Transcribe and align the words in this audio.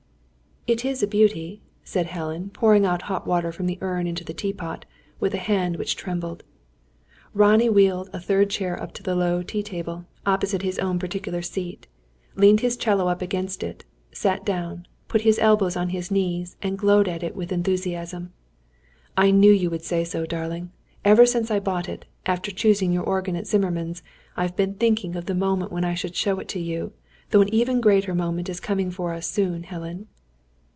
"It 0.67 0.85
is 0.85 1.01
a 1.01 1.07
beauty," 1.07 1.59
said 1.83 2.05
Helen, 2.05 2.51
pouring 2.51 2.83
hot 2.83 3.25
water 3.25 3.51
from 3.51 3.65
the 3.65 3.79
urn 3.81 4.05
into 4.05 4.23
the 4.23 4.31
teapot, 4.33 4.85
with 5.19 5.33
a 5.33 5.39
hand 5.39 5.77
which 5.77 5.95
trembled. 5.95 6.43
Ronnie 7.33 7.67
wheeled 7.67 8.11
a 8.13 8.19
third 8.19 8.51
chair 8.51 8.79
up 8.79 8.93
to 8.93 9.01
the 9.03 9.15
low 9.15 9.41
tea 9.41 9.63
table, 9.63 10.05
opposite 10.23 10.61
his 10.61 10.77
own 10.77 10.99
particular 10.99 11.41
seat, 11.41 11.87
leaned 12.35 12.59
his 12.59 12.77
'cello 12.77 13.07
up 13.07 13.23
against 13.23 13.63
it, 13.63 13.85
sat 14.11 14.45
down, 14.45 14.85
put 15.07 15.21
his 15.21 15.39
elbows 15.39 15.75
on 15.75 15.89
his 15.89 16.11
knees, 16.11 16.55
and 16.61 16.77
glowed 16.77 17.07
at 17.07 17.23
it 17.23 17.35
with 17.35 17.51
enthusiasm. 17.51 18.31
"I 19.17 19.31
knew 19.31 19.51
you 19.51 19.71
would 19.71 19.83
say 19.83 20.03
so, 20.03 20.27
darling. 20.27 20.71
Ever 21.03 21.25
since 21.25 21.49
I 21.49 21.59
bought 21.59 21.89
it, 21.89 22.05
after 22.27 22.51
choosing 22.51 22.93
your 22.93 23.03
organ 23.03 23.35
at 23.35 23.47
Zimmermann's, 23.47 24.03
I 24.37 24.43
have 24.43 24.55
been 24.55 24.75
thinking 24.75 25.15
of 25.15 25.25
the 25.25 25.33
moment 25.33 25.71
when 25.71 25.83
I 25.83 25.95
should 25.95 26.15
show 26.15 26.37
it 26.39 26.47
to 26.49 26.59
you; 26.59 26.93
though 27.31 27.41
an 27.41 27.49
even 27.53 27.81
greater 27.81 28.13
moment 28.13 28.47
is 28.47 28.59
coming 28.59 28.91
for 28.91 29.11
us 29.11 29.25
soon, 29.27 29.63
Helen." 29.63 30.07